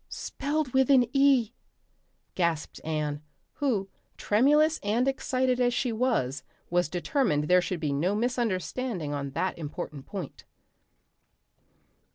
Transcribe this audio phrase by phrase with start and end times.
[0.09, 1.51] "Spelled with an E,"
[2.33, 3.21] gasped Anne,
[3.57, 9.29] who, tremulous and excited as she was, was determined there should be no misunderstanding on
[9.33, 10.43] that important point.